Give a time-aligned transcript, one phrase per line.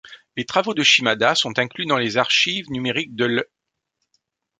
[0.35, 3.45] Les travaux de Shimada sont inclus dans les archives numériques de l'.